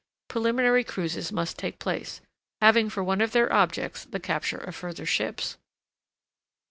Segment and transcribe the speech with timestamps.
[0.29, 2.21] Preliminary cruises must take place,
[2.59, 5.57] having for one of their objects the capture of further ships.